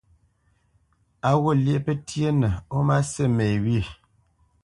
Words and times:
Á 1.29 1.31
ghût 1.41 1.59
lyéʼ 1.65 1.83
pətyénə 1.85 2.49
ó 2.75 2.77
má 2.87 2.95
sí 3.11 3.23
me 3.35 3.45
wyê? 3.63 3.81